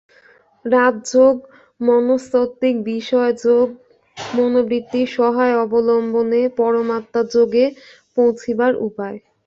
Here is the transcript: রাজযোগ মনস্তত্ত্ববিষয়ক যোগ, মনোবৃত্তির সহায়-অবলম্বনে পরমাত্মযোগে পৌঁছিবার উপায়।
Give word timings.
রাজযোগ 0.65 1.35
মনস্তত্ত্ববিষয়ক 1.81 3.35
যোগ, 3.43 3.67
মনোবৃত্তির 4.17 5.07
সহায়-অবলম্বনে 5.11 6.41
পরমাত্মযোগে 6.59 7.65
পৌঁছিবার 8.15 8.71
উপায়। 8.87 9.17